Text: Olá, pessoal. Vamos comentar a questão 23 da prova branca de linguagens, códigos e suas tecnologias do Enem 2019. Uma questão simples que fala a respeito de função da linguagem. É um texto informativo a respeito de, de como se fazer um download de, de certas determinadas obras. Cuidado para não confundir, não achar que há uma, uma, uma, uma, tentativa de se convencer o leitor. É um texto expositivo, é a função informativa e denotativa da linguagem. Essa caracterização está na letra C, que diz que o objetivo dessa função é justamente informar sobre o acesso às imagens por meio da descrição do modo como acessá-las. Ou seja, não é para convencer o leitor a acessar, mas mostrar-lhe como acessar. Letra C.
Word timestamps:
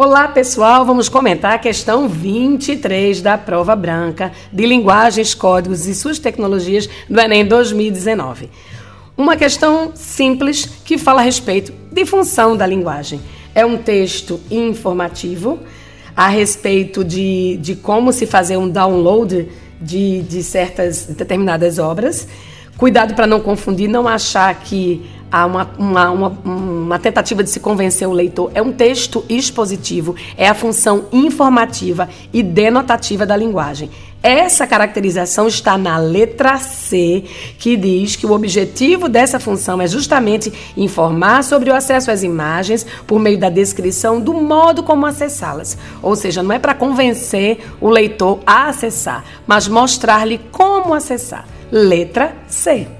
Olá, 0.00 0.28
pessoal. 0.28 0.86
Vamos 0.86 1.08
comentar 1.08 1.54
a 1.54 1.58
questão 1.58 2.08
23 2.08 3.20
da 3.20 3.36
prova 3.36 3.74
branca 3.74 4.30
de 4.52 4.64
linguagens, 4.64 5.34
códigos 5.34 5.88
e 5.88 5.94
suas 5.96 6.20
tecnologias 6.20 6.88
do 7.10 7.18
Enem 7.18 7.44
2019. 7.44 8.48
Uma 9.16 9.36
questão 9.36 9.90
simples 9.96 10.66
que 10.84 10.96
fala 10.96 11.20
a 11.20 11.24
respeito 11.24 11.72
de 11.90 12.06
função 12.06 12.56
da 12.56 12.64
linguagem. 12.64 13.20
É 13.52 13.66
um 13.66 13.76
texto 13.76 14.38
informativo 14.48 15.58
a 16.14 16.28
respeito 16.28 17.02
de, 17.02 17.56
de 17.56 17.74
como 17.74 18.12
se 18.12 18.24
fazer 18.24 18.56
um 18.56 18.68
download 18.68 19.48
de, 19.80 20.22
de 20.22 20.44
certas 20.44 21.06
determinadas 21.06 21.80
obras. 21.80 22.28
Cuidado 22.76 23.16
para 23.16 23.26
não 23.26 23.40
confundir, 23.40 23.88
não 23.88 24.06
achar 24.06 24.54
que 24.60 25.10
há 25.30 25.46
uma, 25.46 25.70
uma, 25.78 26.10
uma, 26.10 26.28
uma, 26.44 26.98
tentativa 26.98 27.42
de 27.42 27.50
se 27.50 27.60
convencer 27.60 28.08
o 28.08 28.12
leitor. 28.12 28.50
É 28.54 28.62
um 28.62 28.72
texto 28.72 29.24
expositivo, 29.28 30.14
é 30.36 30.48
a 30.48 30.54
função 30.54 31.06
informativa 31.12 32.08
e 32.32 32.42
denotativa 32.42 33.24
da 33.24 33.36
linguagem. 33.36 33.90
Essa 34.20 34.66
caracterização 34.66 35.46
está 35.46 35.78
na 35.78 35.96
letra 35.96 36.58
C, 36.58 37.22
que 37.56 37.76
diz 37.76 38.16
que 38.16 38.26
o 38.26 38.32
objetivo 38.32 39.08
dessa 39.08 39.38
função 39.38 39.80
é 39.80 39.86
justamente 39.86 40.52
informar 40.76 41.44
sobre 41.44 41.70
o 41.70 41.74
acesso 41.74 42.10
às 42.10 42.24
imagens 42.24 42.84
por 43.06 43.20
meio 43.20 43.38
da 43.38 43.48
descrição 43.48 44.20
do 44.20 44.34
modo 44.34 44.82
como 44.82 45.06
acessá-las. 45.06 45.78
Ou 46.02 46.16
seja, 46.16 46.42
não 46.42 46.52
é 46.52 46.58
para 46.58 46.74
convencer 46.74 47.58
o 47.80 47.88
leitor 47.88 48.40
a 48.44 48.68
acessar, 48.68 49.24
mas 49.46 49.68
mostrar-lhe 49.68 50.40
como 50.50 50.94
acessar. 50.94 51.46
Letra 51.70 52.34
C. 52.48 52.97